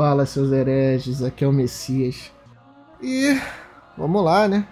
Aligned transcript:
Fala, 0.00 0.24
seus 0.24 0.50
hereges, 0.50 1.22
aqui 1.22 1.44
é 1.44 1.46
o 1.46 1.52
Messias. 1.52 2.32
E 3.02 3.38
vamos 3.98 4.24
lá, 4.24 4.48
né? 4.48 4.66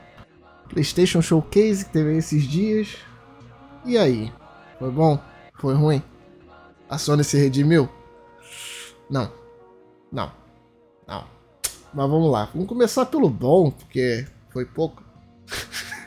PlayStation 0.70 1.20
Showcase 1.20 1.84
que 1.84 1.92
teve 1.92 2.16
esses 2.16 2.44
dias. 2.44 2.96
E 3.84 3.98
aí? 3.98 4.32
Foi 4.78 4.90
bom? 4.90 5.20
Foi 5.60 5.74
ruim? 5.74 6.02
A 6.88 6.96
Sony 6.96 7.22
se 7.24 7.36
redimiu? 7.36 7.90
Não. 9.10 9.30
Não. 10.10 10.32
Não. 11.06 11.24
Mas 11.92 12.10
vamos 12.10 12.32
lá. 12.32 12.48
Vamos 12.54 12.66
começar 12.66 13.04
pelo 13.04 13.28
bom, 13.28 13.70
porque 13.70 14.26
foi 14.48 14.64
pouco. 14.64 15.04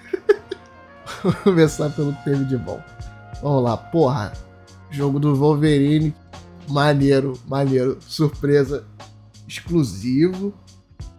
vamos 1.21 1.39
começar 1.41 1.91
pelo 1.91 2.11
que 2.11 2.23
teve 2.23 2.43
de 2.45 2.57
bom. 2.57 2.81
Vamos 3.39 3.65
lá, 3.65 3.77
porra. 3.77 4.33
Jogo 4.89 5.19
do 5.19 5.35
Wolverine. 5.35 6.11
Maneiro, 6.67 7.39
maneiro. 7.47 7.99
Surpresa. 8.01 8.89
Exclusivo. 9.51 10.53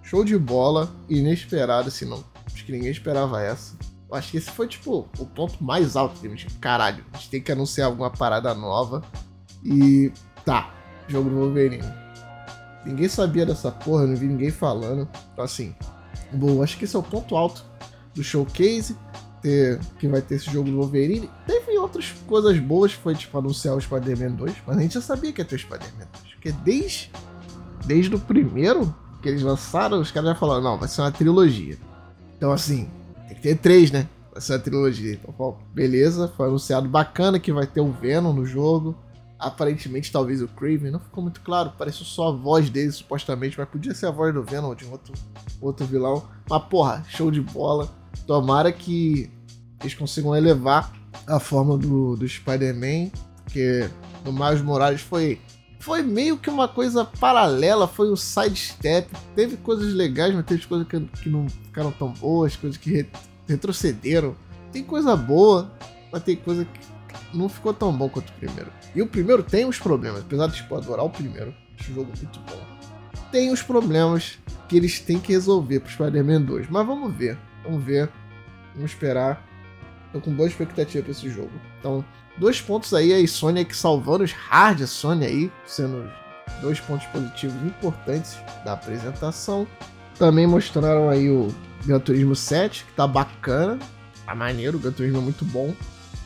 Show 0.02 0.24
de 0.24 0.38
bola. 0.38 0.90
Inesperado, 1.06 1.88
assim, 1.88 2.06
não. 2.06 2.24
Acho 2.46 2.64
que 2.64 2.72
ninguém 2.72 2.90
esperava 2.90 3.42
essa. 3.42 3.76
Acho 4.10 4.30
que 4.30 4.36
esse 4.38 4.50
foi, 4.50 4.66
tipo, 4.66 5.06
o 5.18 5.26
ponto 5.26 5.62
mais 5.62 5.96
alto 5.96 6.18
a 6.24 6.28
gente. 6.28 6.46
Caralho, 6.58 7.04
a 7.12 7.18
gente 7.18 7.28
tem 7.28 7.42
que 7.42 7.52
anunciar 7.52 7.88
alguma 7.88 8.10
parada 8.10 8.54
nova. 8.54 9.02
E. 9.62 10.10
Tá. 10.46 10.72
Jogo 11.08 11.28
do 11.28 11.36
Wolverine. 11.36 11.84
Ninguém 12.86 13.08
sabia 13.08 13.44
dessa 13.44 13.70
porra, 13.70 14.06
não 14.06 14.16
vi 14.16 14.26
ninguém 14.26 14.50
falando. 14.50 15.06
Então, 15.32 15.44
assim. 15.44 15.74
Bom, 16.32 16.62
acho 16.62 16.78
que 16.78 16.84
esse 16.84 16.96
é 16.96 16.98
o 16.98 17.02
ponto 17.02 17.36
alto 17.36 17.62
do 18.14 18.24
showcase 18.24 18.96
ter, 19.42 19.78
que 19.98 20.08
vai 20.08 20.22
ter 20.22 20.36
esse 20.36 20.50
jogo 20.50 20.70
do 20.70 20.76
Wolverine. 20.76 21.28
Teve 21.46 21.76
outras 21.76 22.12
coisas 22.26 22.58
boas, 22.58 22.92
foi 22.92 23.14
tipo 23.14 23.36
anunciar 23.36 23.76
o 23.76 23.80
Spider-Man 23.80 24.36
2, 24.36 24.54
mas 24.66 24.78
a 24.78 24.80
gente 24.80 24.94
já 24.94 25.02
sabia 25.02 25.32
que 25.32 25.42
ia 25.42 25.44
ter 25.44 25.56
o 25.56 25.58
Spider-Man 25.58 26.06
2. 26.22 26.34
Porque 26.34 26.52
desde, 26.52 27.10
desde 27.84 28.14
o 28.14 28.18
primeiro 28.18 28.94
que 29.20 29.28
eles 29.28 29.42
lançaram, 29.42 30.00
os 30.00 30.10
caras 30.10 30.30
já 30.30 30.34
falaram, 30.34 30.62
não, 30.62 30.78
vai 30.78 30.88
ser 30.88 31.00
uma 31.00 31.12
trilogia. 31.12 31.78
Então 32.36 32.52
assim, 32.52 32.88
tem 33.28 33.36
que 33.36 33.42
ter 33.42 33.56
três, 33.56 33.90
né? 33.90 34.08
Vai 34.32 34.40
ser 34.40 34.54
uma 34.54 34.58
trilogia. 34.58 35.12
Então, 35.12 35.56
beleza, 35.72 36.32
foi 36.36 36.48
anunciado 36.48 36.88
bacana 36.88 37.38
que 37.38 37.52
vai 37.52 37.66
ter 37.66 37.80
o 37.80 37.92
Venom 37.92 38.32
no 38.32 38.46
jogo. 38.46 38.96
Aparentemente, 39.38 40.12
talvez 40.12 40.40
o 40.40 40.48
Craven, 40.48 40.90
não 40.90 41.00
ficou 41.00 41.22
muito 41.22 41.40
claro. 41.40 41.72
Pareceu 41.76 42.04
só 42.04 42.28
a 42.28 42.32
voz 42.32 42.70
dele, 42.70 42.92
supostamente, 42.92 43.58
mas 43.58 43.68
podia 43.68 43.92
ser 43.92 44.06
a 44.06 44.10
voz 44.10 44.32
do 44.32 44.42
Venom 44.42 44.68
ou 44.68 44.74
de 44.74 44.84
outro, 44.86 45.12
outro 45.60 45.84
vilão. 45.84 46.22
Mas, 46.48 46.62
porra, 46.64 47.04
show 47.08 47.30
de 47.30 47.40
bola 47.40 47.90
Tomara 48.26 48.70
que 48.72 49.30
eles 49.80 49.94
consigam 49.94 50.34
elevar 50.34 50.92
a 51.26 51.40
forma 51.40 51.76
do, 51.76 52.16
do 52.16 52.28
Spider-Man, 52.28 53.10
porque 53.44 53.88
no 54.24 54.32
Miles 54.32 54.62
Morales 54.62 55.00
foi 55.00 55.40
foi 55.82 56.00
meio 56.00 56.38
que 56.38 56.48
uma 56.48 56.68
coisa 56.68 57.04
paralela, 57.04 57.88
foi 57.88 58.08
um 58.08 58.14
sidestep. 58.14 59.10
Teve 59.34 59.56
coisas 59.56 59.92
legais, 59.92 60.32
mas 60.32 60.46
teve 60.46 60.64
coisas 60.64 60.86
que, 60.86 61.00
que 61.00 61.28
não 61.28 61.48
ficaram 61.48 61.90
tão 61.90 62.12
boas, 62.12 62.54
coisas 62.54 62.78
que 62.78 62.88
re, 62.88 63.06
retrocederam. 63.48 64.36
Tem 64.70 64.84
coisa 64.84 65.16
boa, 65.16 65.72
mas 66.12 66.22
tem 66.22 66.36
coisa 66.36 66.64
que 66.64 67.36
não 67.36 67.48
ficou 67.48 67.74
tão 67.74 67.92
bom 67.92 68.08
quanto 68.08 68.28
o 68.28 68.32
primeiro. 68.34 68.70
E 68.94 69.02
o 69.02 69.08
primeiro 69.08 69.42
tem 69.42 69.64
os 69.64 69.76
problemas, 69.76 70.20
apesar 70.20 70.46
de 70.46 70.54
tipo, 70.54 70.76
adorar 70.76 71.04
o 71.04 71.10
primeiro. 71.10 71.52
Acho 71.76 71.90
um 71.90 71.94
jogo 71.96 72.12
muito 72.16 72.40
bom. 72.40 72.64
Tem 73.32 73.50
os 73.50 73.60
problemas 73.60 74.38
que 74.68 74.76
eles 74.76 75.00
têm 75.00 75.18
que 75.18 75.32
resolver 75.32 75.80
pro 75.80 75.90
Spider-Man 75.90 76.42
2, 76.42 76.70
mas 76.70 76.86
vamos 76.86 77.12
ver. 77.12 77.36
Vamos 77.64 77.82
ver. 77.82 78.08
Vamos 78.76 78.92
esperar. 78.92 79.44
Tô 80.12 80.20
com 80.20 80.32
boa 80.32 80.48
expectativa 80.48 81.02
pra 81.02 81.10
esse 81.10 81.28
jogo. 81.28 81.50
Então, 81.80 82.04
dois 82.36 82.60
pontos 82.60 82.92
aí, 82.94 83.12
a 83.12 83.28
Sonic 83.28 83.76
salvando 83.76 84.24
os 84.24 84.32
hard 84.32 84.80
Sony 84.86 85.26
aí, 85.26 85.52
sendo 85.66 86.10
dois 86.60 86.80
pontos 86.80 87.06
positivos 87.08 87.56
importantes 87.64 88.36
da 88.64 88.72
apresentação. 88.72 89.66
Também 90.18 90.46
mostraram 90.46 91.08
aí 91.08 91.30
o 91.30 91.52
Gran 91.84 91.98
Turismo 91.98 92.36
7, 92.36 92.84
que 92.84 92.92
tá 92.92 93.06
bacana, 93.06 93.78
tá 94.24 94.34
maneiro, 94.34 94.78
o 94.78 94.80
Gran 94.80 94.92
Turismo 94.92 95.18
é 95.18 95.22
muito 95.22 95.44
bom. 95.44 95.74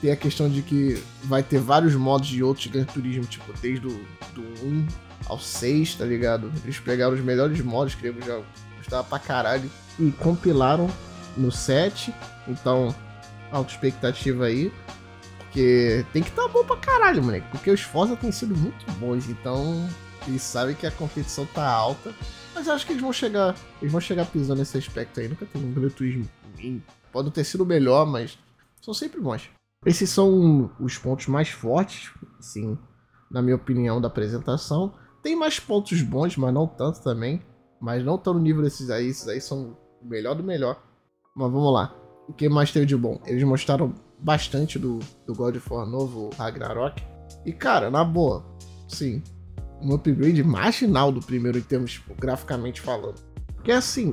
Tem 0.00 0.10
a 0.10 0.16
questão 0.16 0.48
de 0.48 0.60
que 0.60 1.02
vai 1.24 1.42
ter 1.42 1.58
vários 1.58 1.94
modos 1.94 2.28
de 2.28 2.42
outros 2.42 2.66
Gran 2.66 2.84
Turismo, 2.84 3.24
tipo, 3.24 3.52
desde 3.60 3.86
o 3.86 4.06
do 4.34 4.42
1 4.62 4.86
ao 5.26 5.38
6, 5.38 5.94
tá 5.94 6.04
ligado? 6.04 6.52
Eles 6.62 6.78
pegaram 6.78 7.14
os 7.14 7.20
melhores 7.20 7.60
modos 7.60 7.94
que 7.94 8.06
eu 8.06 8.14
já 8.20 8.40
gostava 8.76 9.04
pra 9.04 9.18
caralho 9.18 9.70
e 9.98 10.10
compilaram 10.12 10.88
no 11.36 11.50
7. 11.50 12.12
Então, 12.46 12.94
alta 13.50 13.72
expectativa 13.72 14.44
aí. 14.44 14.70
Porque 15.56 16.04
tem 16.12 16.22
que 16.22 16.28
estar 16.28 16.42
tá 16.42 16.48
bom 16.48 16.62
pra 16.66 16.76
caralho, 16.76 17.22
moleque. 17.22 17.50
Porque 17.50 17.70
os 17.70 17.80
Forza 17.80 18.14
têm 18.14 18.30
sido 18.30 18.54
muito 18.54 18.84
bons. 19.00 19.30
Então, 19.30 19.88
eles 20.28 20.42
sabem 20.42 20.74
que 20.74 20.86
a 20.86 20.90
competição 20.90 21.46
tá 21.46 21.66
alta. 21.66 22.14
Mas 22.54 22.68
acho 22.68 22.84
que 22.84 22.92
eles 22.92 23.00
vão 23.00 23.10
chegar. 23.10 23.56
Eles 23.80 23.90
vão 23.90 23.98
chegar 23.98 24.26
pisando 24.26 24.58
nesse 24.58 24.76
aspecto 24.76 25.18
aí. 25.18 25.28
Nunca 25.28 25.46
teve 25.46 25.64
um 25.64 25.72
ruim. 25.72 26.82
Pode 27.10 27.30
ter 27.30 27.42
sido 27.42 27.64
melhor, 27.64 28.04
mas 28.04 28.38
são 28.82 28.92
sempre 28.92 29.18
bons. 29.18 29.48
Esses 29.86 30.10
são 30.10 30.70
os 30.78 30.98
pontos 30.98 31.26
mais 31.26 31.48
fortes, 31.48 32.12
assim, 32.38 32.76
na 33.30 33.40
minha 33.40 33.56
opinião, 33.56 33.98
da 33.98 34.08
apresentação. 34.08 34.92
Tem 35.22 35.34
mais 35.34 35.58
pontos 35.58 36.02
bons, 36.02 36.36
mas 36.36 36.52
não 36.52 36.66
tanto 36.66 37.02
também. 37.02 37.40
Mas 37.80 38.04
não 38.04 38.16
estão 38.16 38.34
no 38.34 38.40
nível 38.40 38.62
desses 38.62 38.90
aí. 38.90 39.06
Esses 39.08 39.26
aí 39.26 39.40
são 39.40 39.74
o 40.02 40.06
melhor 40.06 40.34
do 40.34 40.44
melhor. 40.44 40.82
Mas 41.34 41.50
vamos 41.50 41.72
lá. 41.72 41.96
O 42.28 42.34
que 42.34 42.46
mais 42.46 42.70
teve 42.70 42.84
de 42.84 42.94
bom? 42.94 43.22
Eles 43.24 43.42
mostraram 43.42 43.94
bastante 44.18 44.78
do, 44.78 44.98
do 45.26 45.34
God 45.34 45.56
of 45.56 45.72
War 45.72 45.86
novo, 45.86 46.30
Ragnarok. 46.36 47.02
E, 47.44 47.52
cara, 47.52 47.90
na 47.90 48.04
boa, 48.04 48.44
sim, 48.88 49.22
um 49.80 49.94
upgrade 49.94 50.42
marginal 50.42 51.12
do 51.12 51.20
primeiro 51.20 51.58
em 51.58 51.62
termos, 51.62 51.92
tipo, 51.92 52.14
graficamente 52.14 52.80
falando. 52.80 53.20
Porque, 53.54 53.72
assim, 53.72 54.12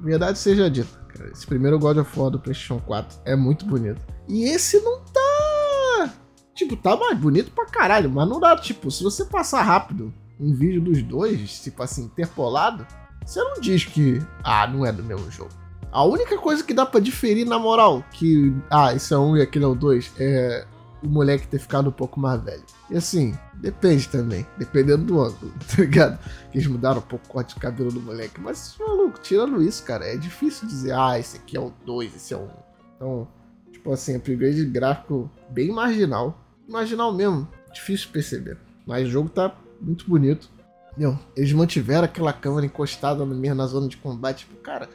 verdade 0.00 0.38
seja 0.38 0.70
dita, 0.70 0.98
cara, 1.08 1.30
esse 1.30 1.46
primeiro 1.46 1.78
God 1.78 1.98
of 1.98 2.18
War 2.18 2.30
do 2.30 2.38
PlayStation 2.38 2.80
4 2.80 3.20
é 3.24 3.36
muito 3.36 3.64
bonito. 3.66 4.00
E 4.28 4.44
esse 4.44 4.80
não 4.80 5.00
tá. 5.04 6.14
Tipo, 6.54 6.76
tá 6.76 6.96
mais 6.96 7.18
bonito 7.18 7.50
pra 7.50 7.66
caralho, 7.66 8.10
mas 8.10 8.28
não 8.28 8.38
dá, 8.38 8.56
tipo, 8.56 8.90
se 8.90 9.02
você 9.02 9.24
passar 9.24 9.62
rápido 9.62 10.12
um 10.38 10.52
vídeo 10.52 10.80
dos 10.80 11.02
dois, 11.02 11.60
tipo 11.62 11.82
assim, 11.82 12.04
interpolado, 12.04 12.86
você 13.24 13.40
não 13.40 13.60
diz 13.60 13.84
que, 13.84 14.20
ah, 14.42 14.66
não 14.66 14.84
é 14.84 14.92
do 14.92 15.02
mesmo 15.02 15.30
jogo. 15.30 15.50
A 15.94 16.02
única 16.02 16.36
coisa 16.36 16.64
que 16.64 16.74
dá 16.74 16.84
para 16.84 16.98
diferir, 16.98 17.46
na 17.46 17.56
moral, 17.56 18.04
que. 18.10 18.52
Ah, 18.68 18.92
esse 18.92 19.14
é 19.14 19.16
um 19.16 19.36
e 19.36 19.42
aquele 19.42 19.64
é 19.64 19.68
o 19.68 19.76
dois, 19.76 20.12
é 20.18 20.66
o 21.00 21.06
moleque 21.06 21.46
ter 21.46 21.60
ficado 21.60 21.88
um 21.88 21.92
pouco 21.92 22.18
mais 22.18 22.42
velho. 22.42 22.64
E 22.90 22.96
assim, 22.96 23.38
depende 23.54 24.08
também, 24.08 24.44
dependendo 24.58 25.04
do 25.04 25.20
ângulo, 25.22 25.52
tá 25.70 25.80
ligado? 25.80 26.18
Eles 26.52 26.66
mudaram 26.66 26.98
um 26.98 27.02
pouco 27.02 27.24
o 27.26 27.28
corte 27.28 27.54
de 27.54 27.60
cabelo 27.60 27.92
do 27.92 28.00
moleque. 28.00 28.40
Mas, 28.40 28.74
maluco, 28.76 29.20
tirando 29.20 29.62
isso, 29.62 29.84
cara, 29.84 30.04
é 30.04 30.16
difícil 30.16 30.66
dizer, 30.66 30.92
ah, 30.94 31.16
esse 31.16 31.36
aqui 31.36 31.56
é 31.56 31.60
o 31.60 31.72
2, 31.86 32.16
esse 32.16 32.34
é 32.34 32.36
o 32.36 32.40
1. 32.40 32.48
Então, 32.96 33.28
tipo 33.70 33.92
assim, 33.92 34.16
upgrade 34.16 34.64
gráfico 34.64 35.30
bem 35.50 35.70
marginal. 35.70 36.36
Marginal 36.68 37.14
mesmo, 37.14 37.46
difícil 37.72 38.08
de 38.08 38.14
perceber. 38.14 38.58
Mas 38.84 39.06
o 39.06 39.10
jogo 39.12 39.28
tá 39.28 39.56
muito 39.80 40.08
bonito. 40.08 40.50
Meu, 40.96 41.16
eles 41.36 41.52
mantiveram 41.52 42.04
aquela 42.04 42.32
câmera 42.32 42.66
encostada 42.66 43.24
no 43.24 43.34
meio 43.34 43.54
na 43.54 43.66
zona 43.68 43.86
de 43.86 43.96
combate. 43.96 44.38
Tipo, 44.40 44.56
cara, 44.56 44.88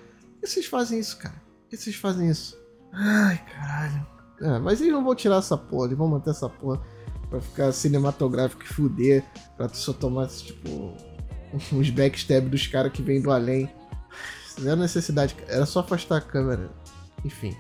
vocês 0.47 0.65
fazem 0.65 0.99
isso, 0.99 1.17
cara? 1.17 1.41
Vocês 1.69 1.95
fazem 1.95 2.29
isso? 2.29 2.57
Ai, 2.93 3.37
caralho. 3.45 4.07
É, 4.41 4.59
mas 4.59 4.79
eles 4.79 4.93
não 4.93 5.03
vão 5.03 5.13
tirar 5.15 5.37
essa 5.37 5.57
porra, 5.57 5.87
eles 5.87 5.97
vão 5.97 6.07
manter 6.07 6.31
essa 6.31 6.49
porra 6.49 6.81
pra 7.29 7.41
ficar 7.41 7.71
cinematográfico 7.71 8.63
e 8.63 8.67
fuder, 8.67 9.23
pra 9.55 9.67
tu 9.67 9.77
só 9.77 9.93
tomar, 9.93 10.27
tipo, 10.27 10.95
uns 11.73 11.89
backstab 11.89 12.49
dos 12.49 12.65
caras 12.67 12.91
que 12.91 13.01
vêm 13.01 13.21
do 13.21 13.31
além. 13.31 13.69
Zero 14.59 14.79
necessidade, 14.79 15.35
era 15.47 15.65
só 15.65 15.81
afastar 15.81 16.17
a 16.17 16.21
câmera. 16.21 16.69
Enfim. 17.23 17.55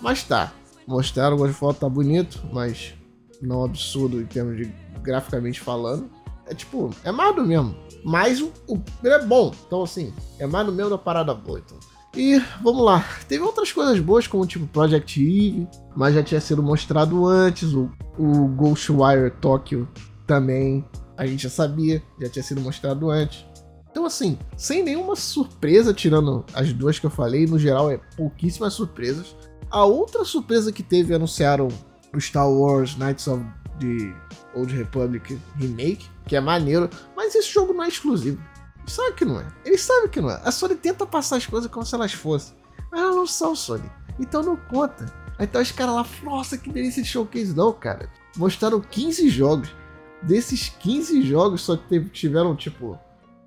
Mas 0.00 0.24
tá. 0.24 0.52
Mostraram, 0.86 1.36
o 1.36 1.52
foto 1.52 1.80
tá 1.80 1.88
bonito, 1.88 2.42
mas 2.52 2.94
não 3.40 3.64
absurdo 3.64 4.20
em 4.20 4.26
termos 4.26 4.56
de 4.56 4.72
graficamente 5.02 5.60
falando. 5.60 6.10
É 6.46 6.54
tipo, 6.54 6.90
é 7.04 7.12
mais 7.12 7.34
do 7.36 7.46
mesmo. 7.46 7.76
Mas 8.04 8.40
o, 8.40 8.52
o 8.66 8.82
é 9.04 9.24
bom. 9.24 9.52
Então, 9.66 9.82
assim, 9.82 10.12
é 10.38 10.46
mais 10.46 10.66
do 10.66 10.72
mesmo 10.72 10.90
da 10.90 10.98
parada 10.98 11.32
boa. 11.32 11.60
Então. 11.60 11.78
E 12.16 12.42
vamos 12.60 12.84
lá, 12.84 13.04
teve 13.28 13.44
outras 13.44 13.70
coisas 13.70 14.00
boas, 14.00 14.26
como 14.26 14.44
tipo 14.44 14.66
Project 14.66 15.20
Eve, 15.20 15.68
mas 15.94 16.14
já 16.14 16.22
tinha 16.22 16.40
sido 16.40 16.62
mostrado 16.62 17.24
antes. 17.24 17.72
O, 17.72 17.90
o 18.18 18.48
Ghostwire 18.48 19.30
Tokyo 19.40 19.88
também, 20.26 20.84
a 21.16 21.24
gente 21.26 21.44
já 21.44 21.50
sabia, 21.50 22.02
já 22.20 22.28
tinha 22.28 22.42
sido 22.42 22.60
mostrado 22.60 23.10
antes. 23.10 23.46
Então, 23.90 24.04
assim, 24.04 24.38
sem 24.56 24.82
nenhuma 24.82 25.16
surpresa, 25.16 25.92
tirando 25.94 26.44
as 26.52 26.72
duas 26.72 26.98
que 26.98 27.06
eu 27.06 27.10
falei, 27.10 27.46
no 27.46 27.58
geral 27.58 27.90
é 27.90 27.98
pouquíssimas 28.16 28.74
surpresas. 28.74 29.36
A 29.70 29.84
outra 29.84 30.24
surpresa 30.24 30.72
que 30.72 30.82
teve, 30.82 31.14
anunciaram 31.14 31.68
o 32.14 32.20
Star 32.20 32.48
Wars 32.48 32.96
Knights 32.96 33.26
of 33.28 33.44
the 33.78 34.14
Old 34.54 34.76
Republic 34.76 35.38
Remake, 35.56 36.08
que 36.26 36.36
é 36.36 36.40
maneiro, 36.40 36.88
mas 37.16 37.34
esse 37.34 37.52
jogo 37.52 37.72
não 37.72 37.84
é 37.84 37.88
exclusivo. 37.88 38.40
Sabe 38.90 39.14
que 39.14 39.24
não 39.24 39.40
é. 39.40 39.46
Eles 39.64 39.82
sabem 39.82 40.08
que 40.08 40.20
não 40.20 40.30
é. 40.30 40.40
A 40.44 40.50
Sony 40.50 40.74
tenta 40.74 41.06
passar 41.06 41.36
as 41.36 41.46
coisas 41.46 41.70
como 41.70 41.86
se 41.86 41.94
elas 41.94 42.12
fossem. 42.12 42.56
Mas 42.90 43.00
elas 43.00 43.14
não 43.14 43.26
são 43.26 43.54
Sony. 43.54 43.88
Então 44.18 44.42
não 44.42 44.56
conta. 44.56 45.06
Então 45.38 45.62
os 45.62 45.70
caras 45.70 45.94
lá, 45.94 46.06
nossa, 46.24 46.58
que 46.58 46.72
delícia 46.72 47.00
de 47.00 47.08
showcase. 47.08 47.54
Não, 47.54 47.72
cara. 47.72 48.10
Mostraram 48.36 48.80
15 48.80 49.28
jogos. 49.28 49.72
Desses 50.20 50.70
15 50.70 51.22
jogos 51.22 51.62
só 51.62 51.76
teve, 51.76 52.10
tiveram, 52.10 52.56
tipo, 52.56 52.98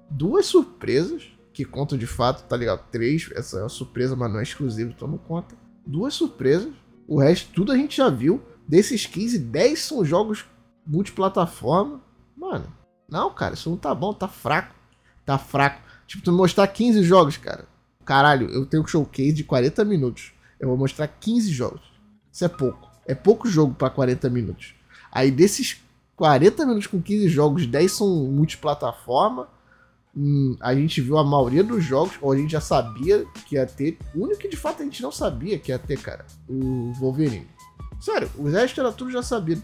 duas 0.09 0.45
surpresas 0.45 1.23
que 1.51 1.65
contam 1.65 1.97
de 1.97 2.07
fato, 2.07 2.47
tá 2.47 2.55
ligado? 2.55 2.87
Três, 2.89 3.29
essa 3.35 3.57
é 3.57 3.63
uma 3.63 3.69
surpresa, 3.69 4.15
mas 4.15 4.31
não 4.31 4.39
é 4.39 4.43
exclusivo, 4.43 4.91
então 4.95 5.09
não 5.09 5.17
conta. 5.17 5.55
Duas 5.85 6.13
surpresas, 6.13 6.73
o 7.05 7.19
resto 7.19 7.51
tudo 7.53 7.73
a 7.73 7.77
gente 7.77 7.97
já 7.97 8.09
viu. 8.09 8.41
Desses 8.65 9.05
15, 9.05 9.39
10 9.39 9.79
são 9.79 10.05
jogos 10.05 10.45
multiplataforma. 10.87 12.01
Mano, 12.35 12.65
não, 13.09 13.31
cara, 13.33 13.55
isso 13.55 13.69
não 13.69 13.77
tá 13.77 13.93
bom, 13.93 14.13
tá 14.13 14.27
fraco. 14.27 14.82
Tá 15.25 15.37
fraco. 15.37 15.81
Tipo, 16.07 16.23
tu 16.23 16.31
mostrar 16.31 16.67
15 16.67 17.03
jogos, 17.03 17.37
cara. 17.37 17.65
Caralho, 18.05 18.49
eu 18.49 18.65
tenho 18.65 18.83
um 18.83 18.87
showcase 18.87 19.33
de 19.33 19.43
40 19.43 19.85
minutos. 19.85 20.33
Eu 20.59 20.67
vou 20.69 20.77
mostrar 20.77 21.07
15 21.07 21.51
jogos. 21.51 21.81
Isso 22.31 22.43
é 22.43 22.49
pouco. 22.49 22.89
É 23.05 23.15
pouco 23.15 23.47
jogo 23.47 23.73
para 23.73 23.89
40 23.89 24.29
minutos. 24.29 24.73
Aí 25.11 25.29
desses 25.29 25.81
40 26.15 26.65
minutos 26.65 26.87
com 26.87 27.01
15 27.01 27.27
jogos, 27.29 27.65
10 27.65 27.91
são 27.91 28.07
multiplataforma. 28.25 29.47
Hum, 30.15 30.55
a 30.59 30.75
gente 30.75 31.01
viu 31.01 31.17
a 31.17 31.23
maioria 31.23 31.63
dos 31.63 31.83
jogos, 31.83 32.13
ou 32.21 32.31
a 32.31 32.37
gente 32.37 32.51
já 32.51 32.61
sabia 32.61 33.25
que 33.47 33.55
ia 33.55 33.65
ter. 33.65 33.97
O 34.13 34.23
único 34.23 34.39
que 34.39 34.47
de 34.47 34.57
fato 34.57 34.81
a 34.81 34.85
gente 34.85 35.01
não 35.01 35.11
sabia 35.11 35.57
que 35.57 35.71
ia 35.71 35.79
ter, 35.79 35.99
cara, 35.99 36.25
o 36.47 36.93
Wolverine. 36.93 37.47
Sério, 37.99 38.29
o 38.37 38.49
resto 38.49 38.79
era 38.79 38.91
tudo 38.91 39.11
já 39.11 39.23
sabido. 39.23 39.63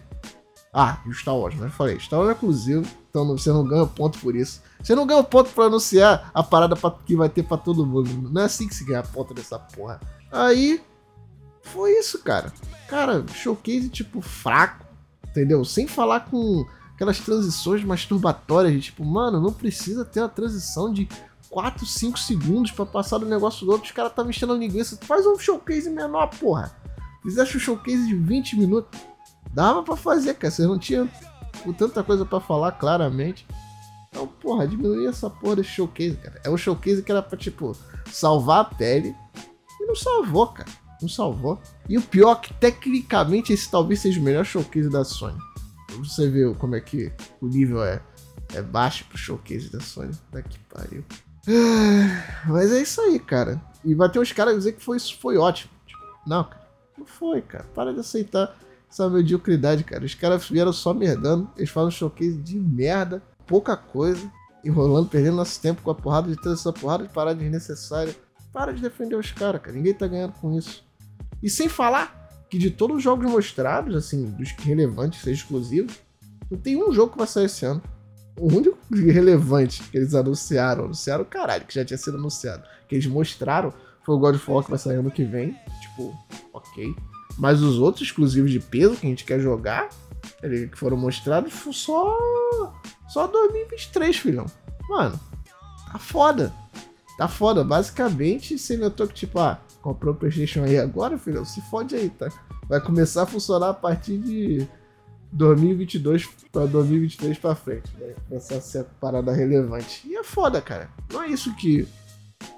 Ah, 0.74 1.02
e 1.06 1.10
o 1.10 1.14
Star 1.14 1.36
Wars, 1.36 1.56
né? 1.56 1.68
Eu 1.68 1.72
falei, 1.72 2.00
Star 2.00 2.20
Wars 2.20 2.30
é 2.30 2.34
exclusivo, 2.34 2.88
então 3.10 3.26
você 3.26 3.52
não 3.52 3.66
ganha 3.66 3.86
ponto 3.88 4.20
por 4.20 4.36
isso. 4.36 4.62
Você 4.82 4.94
não 4.94 5.08
ganha 5.08 5.24
ponto 5.24 5.50
pra 5.50 5.66
anunciar 5.66 6.30
a 6.34 6.44
parada 6.44 6.76
pra, 6.76 6.92
que 6.92 7.16
vai 7.16 7.28
ter 7.28 7.44
pra 7.44 7.58
todo 7.58 7.86
mundo. 7.86 8.30
Não 8.30 8.42
é 8.42 8.46
assim 8.46 8.68
que 8.68 8.76
se 8.76 8.86
ganha 8.86 9.02
ponto 9.02 9.34
dessa 9.34 9.58
porra. 9.58 10.00
Aí, 10.32 10.82
foi 11.64 11.92
isso, 11.94 12.20
cara. 12.20 12.54
Cara, 12.88 13.26
showcase, 13.34 13.90
tipo, 13.90 14.22
fraco, 14.22 14.86
entendeu? 15.28 15.66
Sem 15.66 15.88
falar 15.88 16.22
com 16.22 16.66
aquelas 16.94 17.20
transições 17.20 17.84
masturbatórias 17.84 18.74
de 18.74 18.82
tipo, 18.82 19.04
mano, 19.04 19.42
não 19.42 19.54
precisa 19.54 20.06
ter 20.06 20.20
uma 20.20 20.30
transição 20.30 20.92
de 20.94 21.08
4, 21.50 21.86
5 21.86 22.20
segundos 22.20 22.72
para 22.72 22.86
passar 22.86 23.18
do 23.18 23.26
negócio 23.26 23.66
do 23.66 23.72
outro. 23.72 23.88
Os 23.88 23.92
caras 23.92 24.14
tá 24.14 24.24
mexendo 24.24 24.54
a 24.54 24.58
linguiça. 24.58 25.00
Faz 25.02 25.26
um 25.26 25.38
showcase 25.38 25.90
menor, 25.90 26.28
porra. 26.28 26.76
Fizeste 27.24 27.58
um 27.58 27.60
showcase 27.60 28.08
de 28.08 28.16
20 28.16 28.58
minutos. 28.58 29.00
Dava 29.54 29.84
para 29.84 29.96
fazer, 29.96 30.36
cara. 30.36 30.52
Você 30.52 30.66
não 30.66 30.78
tinha 30.78 31.10
tanta 31.78 32.04
coisa 32.04 32.26
para 32.26 32.40
falar 32.40 32.72
claramente. 32.74 33.46
Então, 34.10 34.28
porra, 34.28 34.68
diminuir 34.68 35.08
essa 35.08 35.30
porra 35.30 35.58
desse 35.58 35.70
showcase, 35.70 36.18
cara. 36.18 36.42
É 36.44 36.50
um 36.50 36.58
showcase 36.58 37.04
que 37.04 37.12
era 37.12 37.22
pra, 37.22 37.38
tipo, 37.38 37.76
salvar 38.12 38.62
a 38.62 38.66
pele. 38.66 39.16
E 39.80 39.86
não 39.86 39.96
salvou, 39.96 40.48
cara. 40.48 40.70
Não 41.02 41.08
salvou. 41.08 41.60
E 41.88 41.98
o 41.98 42.02
pior 42.02 42.34
é 42.34 42.36
que, 42.36 42.54
tecnicamente, 42.56 43.54
esse 43.54 43.70
talvez 43.70 44.00
seja 44.00 44.20
o 44.20 44.24
melhor 44.24 44.46
showcase 44.46 44.90
da 44.90 45.04
Sony. 45.04 45.38
Você 45.98 46.30
vê 46.30 46.54
como 46.56 46.76
é 46.76 46.82
que 46.82 47.12
o 47.42 47.48
nível 47.48 47.84
é, 47.84 48.02
é 48.54 48.62
baixo 48.62 49.06
pro 49.06 49.18
showcase 49.18 49.72
da 49.72 49.80
Sony. 49.80 50.12
Daqui 50.32 50.60
pariu. 50.74 51.04
Mas 52.48 52.72
é 52.72 52.82
isso 52.82 53.02
aí, 53.02 53.20
cara. 53.20 53.62
E 53.86 53.94
vai 53.94 54.10
ter 54.10 54.20
uns 54.20 54.32
caras 54.32 54.56
dizer 54.56 54.74
que 54.74 54.84
foi, 54.84 54.98
isso 54.98 55.18
foi 55.20 55.38
ótimo. 55.38 55.72
Tipo, 55.86 56.02
não, 56.28 56.44
cara. 56.44 56.68
Não 56.98 57.06
foi, 57.06 57.42
cara. 57.42 57.66
Para 57.74 57.94
de 57.94 58.00
aceitar 58.00 58.56
essa 58.90 59.10
mediocridade, 59.10 59.84
cara. 59.84 60.04
Os 60.04 60.16
caras 60.16 60.48
vieram 60.50 60.74
só 60.74 60.94
merdando. 60.94 61.50
Eles 61.56 61.70
fazem 61.70 61.90
um 61.90 61.92
showcase 61.92 62.38
de 62.38 62.60
merda, 62.60 63.22
pouca 63.46 63.78
coisa, 63.78 64.30
enrolando, 64.64 65.10
perdendo 65.10 65.36
nosso 65.36 65.62
tempo 65.62 65.82
com 65.82 65.92
a 65.92 65.96
porrada 65.96 66.28
de 66.30 66.42
ter 66.42 66.52
essa 66.52 66.74
porrada 66.74 67.04
de 67.04 67.14
parada 67.14 67.40
desnecessária. 67.40 68.16
Para 68.52 68.74
de 68.74 68.82
defender 68.82 69.16
os 69.16 69.32
caras, 69.32 69.62
cara. 69.62 69.76
Ninguém 69.76 69.94
tá 69.94 70.08
ganhando 70.08 70.34
com 70.34 70.58
isso. 70.58 70.84
E 71.42 71.50
sem 71.50 71.70
falar 71.70 72.18
que 72.50 72.58
de 72.58 72.72
todos 72.72 72.98
os 72.98 73.04
jogos 73.04 73.30
mostrados, 73.30 73.96
assim, 73.96 74.26
dos 74.32 74.52
relevantes, 74.52 75.22
seja 75.22 75.44
exclusivos, 75.44 75.94
não 76.50 76.58
tem 76.58 76.76
um 76.82 76.92
jogo 76.92 77.12
que 77.12 77.18
vai 77.20 77.28
sair 77.28 77.46
esse 77.46 77.64
ano. 77.64 77.82
O 78.40 78.48
único 78.48 78.78
relevante 78.92 79.84
que 79.84 79.98
eles 79.98 80.16
anunciaram, 80.16 80.86
anunciaram 80.86 81.24
caralho, 81.26 81.66
que 81.66 81.76
já 81.76 81.86
tinha 81.86 81.98
sido 81.98 82.18
anunciado, 82.18 82.64
que 82.88 82.96
eles 82.96 83.06
mostraram, 83.06 83.72
foi 84.04 84.16
o 84.16 84.20
God 84.20 84.36
of 84.36 84.50
War 84.50 84.64
que 84.64 84.70
vai 84.72 84.80
sair 84.80 84.96
ano 84.96 85.12
que 85.12 85.24
vem. 85.24 85.56
Tipo, 85.82 86.18
ok. 86.54 86.96
Mas 87.38 87.62
os 87.62 87.80
outros 87.80 88.08
exclusivos 88.08 88.52
de 88.52 88.60
peso 88.60 88.96
que 88.96 89.06
a 89.06 89.10
gente 89.10 89.24
quer 89.24 89.40
jogar, 89.40 89.90
que 90.42 90.78
foram 90.78 90.98
mostrados, 90.98 91.54
só. 91.74 92.18
Só 93.08 93.26
2023, 93.26 94.18
filhão. 94.18 94.46
Mano, 94.88 95.20
tá 95.92 95.98
foda. 95.98 96.54
Tá 97.18 97.28
foda. 97.28 97.64
Basicamente, 97.64 98.58
você 98.58 98.78
notou 98.78 99.08
que, 99.08 99.14
tipo, 99.14 99.40
ah, 99.40 99.60
comprou 99.82 100.14
o 100.14 100.18
PlayStation 100.18 100.64
aí 100.64 100.78
agora, 100.78 101.18
filhão, 101.18 101.44
se 101.44 101.62
fode 101.70 101.96
aí, 101.96 102.10
tá? 102.10 102.30
Vai 102.68 102.80
começar 102.80 103.24
a 103.24 103.26
funcionar 103.26 103.70
a 103.70 103.74
partir 103.74 104.18
de 104.20 104.68
2022 105.32 106.28
para 106.52 106.66
2023 106.68 107.38
para 107.38 107.56
frente. 107.56 107.92
Vai 108.00 108.16
começar 108.28 108.56
a 108.56 108.62
ser 108.62 108.80
a 108.80 108.84
parada 108.84 109.32
relevante. 109.32 110.08
E 110.08 110.16
é 110.16 110.24
foda, 110.24 110.62
cara. 110.62 110.90
Não 111.12 111.24
é 111.24 111.30
isso 111.30 111.56
que. 111.56 111.88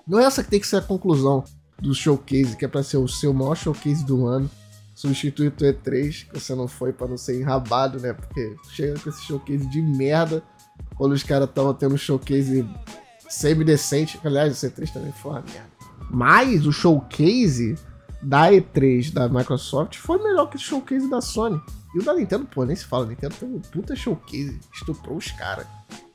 Não 0.06 0.20
é 0.20 0.26
essa 0.26 0.44
que 0.44 0.50
tem 0.50 0.60
que 0.60 0.68
ser 0.68 0.78
a 0.78 0.82
conclusão 0.82 1.44
do 1.80 1.94
showcase, 1.94 2.58
que 2.58 2.66
é 2.66 2.68
pra 2.68 2.84
ser 2.84 2.98
o 2.98 3.08
seu 3.08 3.34
maior 3.34 3.56
showcase 3.56 4.06
do 4.06 4.28
ano 4.28 4.50
substituir 5.02 5.48
o 5.48 5.52
E3, 5.52 6.28
que 6.28 6.40
você 6.40 6.54
não 6.54 6.68
foi 6.68 6.94
para 6.94 7.08
não 7.08 7.18
ser 7.18 7.40
enrabado, 7.40 8.00
né? 8.00 8.14
Porque 8.14 8.56
chega 8.70 9.00
com 9.00 9.10
esse 9.10 9.24
showcase 9.24 9.68
de 9.68 9.82
merda, 9.82 10.44
quando 10.96 11.14
os 11.14 11.24
caras 11.24 11.50
estavam 11.50 11.74
tendo 11.74 11.96
um 11.96 11.98
showcase 11.98 12.70
semi-decente. 13.28 14.20
Aliás, 14.24 14.62
o 14.62 14.68
C3 14.68 14.94
também 14.94 15.12
foi 15.12 15.32
uma 15.32 15.42
merda. 15.42 15.72
Mas 16.12 16.68
o 16.68 16.72
showcase 16.72 17.76
da 18.22 18.52
E3 18.52 19.12
da 19.12 19.28
Microsoft 19.28 19.98
foi 19.98 20.22
melhor 20.22 20.48
que 20.48 20.58
o 20.58 20.60
showcase 20.60 21.10
da 21.10 21.20
Sony. 21.20 21.60
E 21.96 22.00
o 22.00 22.04
da 22.04 22.14
Nintendo, 22.14 22.46
pô, 22.46 22.64
nem 22.64 22.76
se 22.76 22.86
fala. 22.86 23.06
A 23.06 23.10
Nintendo 23.10 23.34
tem 23.36 23.50
um 23.50 23.60
puta 23.60 23.96
showcase, 23.96 24.60
estuprou 24.72 25.18
os 25.18 25.32
caras. 25.32 25.66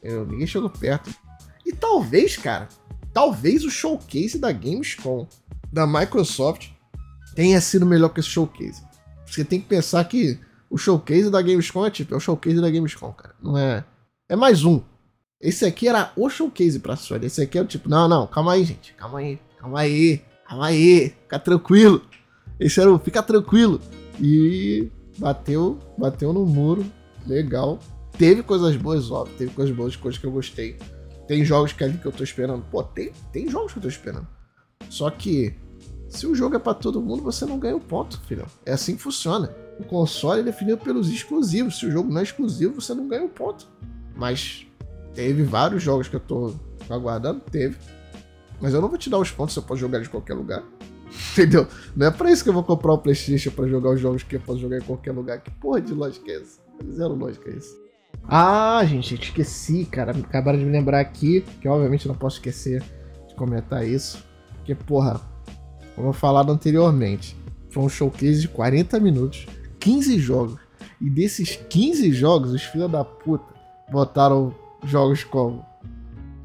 Ninguém 0.02 0.46
chegou 0.46 0.70
perto. 0.70 1.10
E 1.64 1.72
talvez, 1.72 2.36
cara, 2.36 2.68
talvez 3.12 3.64
o 3.64 3.70
showcase 3.70 4.38
da 4.38 4.52
Gamescom 4.52 5.26
da 5.72 5.86
Microsoft 5.86 6.70
tenha 7.36 7.60
sido 7.60 7.86
melhor 7.86 8.08
que 8.08 8.18
esse 8.18 8.30
showcase. 8.30 8.82
Você 9.26 9.44
tem 9.44 9.60
que 9.60 9.68
pensar 9.68 10.02
que 10.04 10.40
o 10.70 10.78
showcase 10.78 11.30
da 11.30 11.42
Gamescom 11.42 11.86
é 11.86 11.90
tipo, 11.90 12.14
é 12.14 12.16
o 12.16 12.20
showcase 12.20 12.60
da 12.60 12.70
Gamescom, 12.70 13.12
cara. 13.12 13.34
Não 13.40 13.56
é. 13.56 13.84
É 14.28 14.34
mais 14.34 14.64
um. 14.64 14.80
Esse 15.40 15.66
aqui 15.66 15.86
era 15.86 16.10
o 16.16 16.30
showcase 16.30 16.80
pra 16.80 16.96
Sony. 16.96 17.26
Esse 17.26 17.42
aqui 17.42 17.58
é 17.58 17.60
o 17.62 17.66
tipo, 17.66 17.90
não, 17.90 18.08
não, 18.08 18.26
calma 18.26 18.54
aí, 18.54 18.64
gente. 18.64 18.94
Calma 18.94 19.18
aí, 19.18 19.38
calma 19.60 19.80
aí, 19.80 20.22
calma 20.48 20.66
aí. 20.66 21.10
Fica 21.10 21.38
tranquilo. 21.38 22.02
Esse 22.58 22.80
era 22.80 22.90
o 22.90 22.98
fica 22.98 23.22
tranquilo. 23.22 23.80
E 24.18 24.90
bateu, 25.18 25.78
bateu 25.98 26.32
no 26.32 26.46
muro. 26.46 26.90
Legal. 27.26 27.78
Teve 28.16 28.42
coisas 28.42 28.74
boas, 28.76 29.10
óbvio. 29.10 29.36
Teve 29.36 29.52
coisas 29.52 29.76
boas, 29.76 29.94
coisas 29.94 30.18
que 30.18 30.26
eu 30.26 30.32
gostei. 30.32 30.78
Tem 31.28 31.44
jogos 31.44 31.74
que 31.74 31.84
ali 31.84 31.98
que 31.98 32.06
eu 32.06 32.12
tô 32.12 32.24
esperando. 32.24 32.64
Pô, 32.70 32.82
tem, 32.82 33.12
tem 33.30 33.50
jogos 33.50 33.72
que 33.72 33.78
eu 33.78 33.82
tô 33.82 33.88
esperando. 33.88 34.26
Só 34.88 35.10
que 35.10 35.54
se 36.08 36.26
o 36.26 36.34
jogo 36.34 36.56
é 36.56 36.58
para 36.58 36.74
todo 36.74 37.02
mundo, 37.02 37.22
você 37.22 37.44
não 37.44 37.58
ganha 37.58 37.74
o 37.74 37.78
um 37.78 37.82
ponto, 37.82 38.20
filhão. 38.22 38.46
É 38.64 38.72
assim 38.72 38.96
que 38.96 39.02
funciona. 39.02 39.54
O 39.78 39.84
console 39.84 40.40
é 40.40 40.44
definido 40.44 40.78
pelos 40.78 41.10
exclusivos. 41.10 41.78
Se 41.78 41.86
o 41.86 41.90
jogo 41.90 42.10
não 42.10 42.20
é 42.20 42.22
exclusivo, 42.22 42.80
você 42.80 42.94
não 42.94 43.08
ganha 43.08 43.22
o 43.22 43.26
um 43.26 43.30
ponto. 43.30 43.68
Mas 44.14 44.66
teve 45.14 45.42
vários 45.42 45.82
jogos 45.82 46.08
que 46.08 46.16
eu 46.16 46.20
tô 46.20 46.54
aguardando, 46.88 47.40
teve. 47.40 47.76
Mas 48.60 48.72
eu 48.72 48.80
não 48.80 48.88
vou 48.88 48.96
te 48.96 49.10
dar 49.10 49.18
os 49.18 49.30
pontos, 49.30 49.54
você 49.54 49.60
pode 49.60 49.80
jogar 49.80 50.00
de 50.00 50.08
qualquer 50.08 50.34
lugar. 50.34 50.62
Entendeu? 51.32 51.66
Não 51.94 52.06
é 52.06 52.10
pra 52.10 52.30
isso 52.30 52.42
que 52.42 52.48
eu 52.48 52.54
vou 52.54 52.64
comprar 52.64 52.92
o 52.92 52.98
Playstation 52.98 53.50
pra 53.50 53.66
jogar 53.66 53.90
os 53.90 54.00
jogos 54.00 54.22
que 54.22 54.36
eu 54.36 54.40
posso 54.40 54.58
jogar 54.58 54.78
em 54.78 54.82
qualquer 54.82 55.12
lugar. 55.12 55.40
Que 55.40 55.50
porra 55.50 55.80
de 55.80 55.92
lógica 55.92 56.30
é 56.30 56.36
essa? 56.36 56.60
Zero 56.92 57.14
lógica 57.14 57.50
é 57.50 57.54
isso. 57.54 57.76
Ah, 58.28 58.82
gente, 58.84 59.14
esqueci, 59.14 59.84
cara. 59.84 60.12
Acabaram 60.12 60.58
de 60.58 60.64
me 60.64 60.72
lembrar 60.72 61.00
aqui, 61.00 61.44
que 61.60 61.68
obviamente 61.68 62.08
não 62.08 62.14
posso 62.14 62.36
esquecer 62.36 62.82
de 63.28 63.34
comentar 63.34 63.86
isso. 63.86 64.24
Que, 64.64 64.74
porra, 64.74 65.20
como 65.96 66.12
falado 66.12 66.52
anteriormente, 66.52 67.34
foi 67.70 67.82
um 67.82 67.88
showcase 67.88 68.42
de 68.42 68.48
40 68.48 69.00
minutos, 69.00 69.46
15 69.80 70.18
jogos. 70.18 70.60
E 71.00 71.10
desses 71.10 71.56
15 71.56 72.12
jogos, 72.12 72.52
os 72.52 72.62
filhos 72.62 72.90
da 72.90 73.04
puta 73.04 73.44
botaram 73.90 74.54
jogos 74.84 75.24
como. 75.24 75.64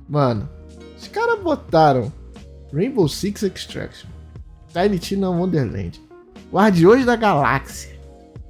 Mano, 0.09 0.49
os 0.97 1.07
caras 1.07 1.39
botaram 1.39 2.11
Rainbow 2.73 3.07
Six 3.07 3.43
Extraction, 3.43 4.09
Tiny 4.73 4.99
Tina 4.99 5.29
Wonderland, 5.29 6.01
Guardiões 6.51 7.05
da 7.05 7.15
Galáxia. 7.15 7.99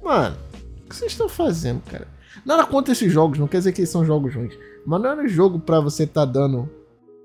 Mano, 0.02 0.36
o 0.84 0.88
que 0.88 0.96
vocês 0.96 1.12
estão 1.12 1.28
fazendo, 1.28 1.82
cara? 1.82 2.08
Nada 2.44 2.64
contra 2.66 2.92
esses 2.92 3.12
jogos, 3.12 3.38
não 3.38 3.46
quer 3.46 3.58
dizer 3.58 3.72
que 3.72 3.80
eles 3.80 3.90
são 3.90 4.04
jogos 4.04 4.34
ruins. 4.34 4.58
Mas 4.84 5.00
não 5.00 5.10
era 5.10 5.28
jogo 5.28 5.60
pra 5.60 5.80
você 5.80 6.06
tá 6.06 6.24
dando 6.24 6.68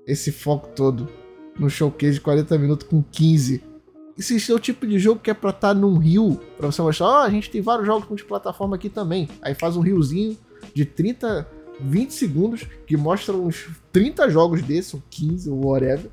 esse 0.06 0.30
foco 0.30 0.68
todo 0.68 1.08
no 1.58 1.68
showcase 1.68 2.14
de 2.14 2.20
40 2.20 2.56
minutos 2.58 2.86
com 2.86 3.02
15 3.02 3.67
esse 4.18 4.50
é 4.50 4.54
o 4.54 4.58
tipo 4.58 4.86
de 4.86 4.98
jogo 4.98 5.20
que 5.20 5.30
é 5.30 5.34
pra 5.34 5.50
estar 5.50 5.68
tá 5.68 5.74
num 5.74 5.96
rio, 5.96 6.40
pra 6.56 6.66
você 6.70 6.82
mostrar, 6.82 7.06
ó, 7.06 7.20
oh, 7.20 7.22
a 7.22 7.30
gente 7.30 7.50
tem 7.50 7.60
vários 7.60 7.86
jogos 7.86 8.08
multiplataforma 8.08 8.76
aqui 8.76 8.88
também. 8.88 9.28
Aí 9.40 9.54
faz 9.54 9.76
um 9.76 9.80
riozinho 9.80 10.36
de 10.74 10.84
30, 10.84 11.48
20 11.80 12.10
segundos 12.12 12.66
que 12.86 12.96
mostra 12.96 13.34
uns 13.34 13.68
30 13.92 14.28
jogos 14.30 14.62
desses, 14.62 14.94
ou 14.94 15.02
15, 15.08 15.50
ou 15.50 15.66
whatever, 15.66 16.10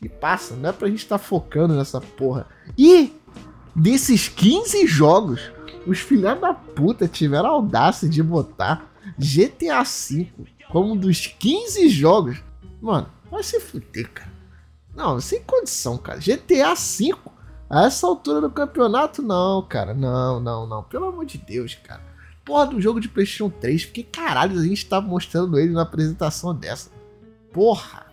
e 0.00 0.08
passa. 0.08 0.54
Não 0.54 0.70
é 0.70 0.72
pra 0.72 0.88
gente 0.88 1.00
estar 1.00 1.18
tá 1.18 1.24
focando 1.24 1.74
nessa 1.74 2.00
porra. 2.00 2.46
E 2.76 3.12
desses 3.74 4.28
15 4.28 4.86
jogos, 4.86 5.50
os 5.86 5.98
filhos 5.98 6.40
da 6.40 6.54
puta 6.54 7.08
tiveram 7.08 7.48
a 7.48 7.52
audácia 7.52 8.08
de 8.08 8.22
botar 8.22 8.90
GTA 9.18 9.82
V 9.82 10.30
como 10.70 10.92
um 10.92 10.96
dos 10.96 11.26
15 11.26 11.88
jogos 11.88 12.42
Mano, 12.80 13.08
vai 13.30 13.42
se 13.42 13.58
fuder, 13.60 14.08
cara. 14.12 14.32
Não, 14.94 15.20
sem 15.20 15.42
condição, 15.42 15.98
cara. 15.98 16.18
GTA 16.18 16.74
V, 16.74 17.14
a 17.68 17.84
essa 17.84 18.06
altura 18.06 18.40
do 18.40 18.50
campeonato, 18.50 19.20
não, 19.20 19.62
cara. 19.62 19.92
Não, 19.92 20.40
não, 20.40 20.66
não. 20.66 20.82
Pelo 20.82 21.06
amor 21.06 21.26
de 21.26 21.36
Deus, 21.36 21.74
cara. 21.74 22.00
Porra 22.44 22.66
do 22.66 22.80
jogo 22.80 22.98
de 22.98 23.08
PlayStation 23.08 23.50
3, 23.50 23.84
porque 23.84 24.02
caralho 24.02 24.58
a 24.58 24.64
gente 24.64 24.86
tava 24.86 25.06
mostrando 25.06 25.58
ele 25.58 25.72
na 25.72 25.82
apresentação 25.82 26.54
dessa. 26.54 26.90
Porra. 27.52 28.06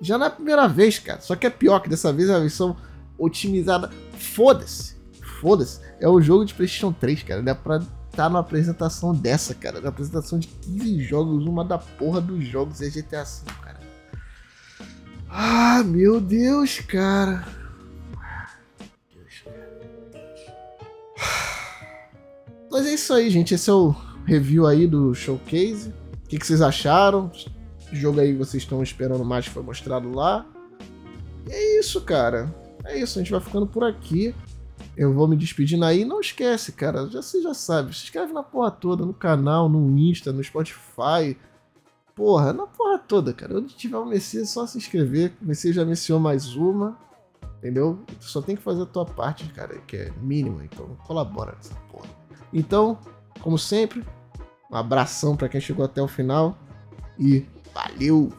Já 0.00 0.16
não 0.16 0.24
é 0.24 0.28
a 0.28 0.32
primeira 0.32 0.66
vez, 0.66 0.98
cara. 0.98 1.20
Só 1.20 1.36
que 1.36 1.46
é 1.46 1.50
pior 1.50 1.80
que 1.80 1.90
dessa 1.90 2.12
vez 2.12 2.30
a 2.30 2.38
versão 2.38 2.76
otimizada. 3.18 3.90
Foda-se. 4.14 4.96
Foda-se. 5.40 5.80
É 6.00 6.08
o 6.08 6.20
jogo 6.20 6.44
de 6.46 6.54
PlayStation 6.54 6.92
3, 6.92 7.22
cara. 7.22 7.42
É 7.48 7.54
pra 7.54 7.76
estar 7.76 7.88
tá 8.16 8.28
numa 8.30 8.40
apresentação 8.40 9.14
dessa, 9.14 9.54
cara. 9.54 9.80
Na 9.80 9.90
apresentação 9.90 10.38
de 10.38 10.48
15 10.48 11.02
jogos, 11.02 11.46
uma 11.46 11.64
da 11.64 11.76
porra 11.76 12.20
dos 12.20 12.44
jogos 12.46 12.80
é 12.80 12.88
GTA 12.88 13.24
V, 13.24 13.52
cara. 13.62 13.80
Ah, 15.28 15.82
meu 15.84 16.18
Deus, 16.18 16.80
cara. 16.80 17.61
Mas 22.72 22.86
é 22.86 22.94
isso 22.94 23.12
aí, 23.12 23.28
gente. 23.28 23.52
Esse 23.52 23.68
é 23.68 23.72
o 23.74 23.94
review 24.24 24.66
aí 24.66 24.86
do 24.86 25.14
showcase. 25.14 25.90
O 26.24 26.28
que, 26.28 26.38
que 26.38 26.46
vocês 26.46 26.62
acharam? 26.62 27.30
O 27.92 27.94
jogo 27.94 28.18
aí 28.18 28.34
vocês 28.34 28.62
estão 28.62 28.82
esperando 28.82 29.22
mais 29.26 29.46
que 29.46 29.52
foi 29.52 29.62
mostrado 29.62 30.10
lá. 30.10 30.46
E 31.46 31.52
é 31.52 31.78
isso, 31.78 32.00
cara. 32.00 32.52
É 32.82 32.98
isso, 32.98 33.18
a 33.18 33.22
gente 33.22 33.30
vai 33.30 33.42
ficando 33.42 33.66
por 33.66 33.84
aqui. 33.84 34.34
Eu 34.96 35.12
vou 35.12 35.28
me 35.28 35.36
despedindo 35.36 35.84
aí. 35.84 36.06
Não 36.06 36.18
esquece, 36.18 36.72
cara. 36.72 37.06
Já, 37.10 37.20
você 37.20 37.42
já 37.42 37.52
sabe. 37.52 37.94
Se 37.94 38.04
inscreve 38.04 38.32
na 38.32 38.42
porra 38.42 38.70
toda, 38.70 39.04
no 39.04 39.12
canal, 39.12 39.68
no 39.68 39.98
Insta, 39.98 40.32
no 40.32 40.42
Spotify. 40.42 41.36
Porra, 42.14 42.54
na 42.54 42.66
porra 42.66 42.98
toda, 42.98 43.34
cara. 43.34 43.58
Onde 43.58 43.74
tiver 43.74 43.98
o 43.98 44.06
Messias, 44.06 44.44
é 44.44 44.46
só 44.46 44.66
se 44.66 44.78
inscrever. 44.78 45.34
O 45.42 45.44
Messias 45.44 45.74
já 45.74 45.84
mencionou 45.84 46.22
mais 46.22 46.56
uma. 46.56 46.96
Entendeu? 47.58 48.02
Tu 48.18 48.24
só 48.24 48.40
tem 48.40 48.56
que 48.56 48.62
fazer 48.62 48.82
a 48.82 48.86
tua 48.86 49.04
parte, 49.04 49.44
cara, 49.52 49.78
que 49.80 49.96
é 49.96 50.12
mínima. 50.22 50.64
Então, 50.64 50.96
colabora 51.06 51.52
nessa 51.52 51.74
porra. 51.92 52.21
Então, 52.52 52.98
como 53.40 53.58
sempre, 53.58 54.04
um 54.70 54.76
abração 54.76 55.36
para 55.36 55.48
quem 55.48 55.60
chegou 55.60 55.84
até 55.84 56.02
o 56.02 56.08
final. 56.08 56.56
E 57.18 57.46
valeu! 57.74 58.32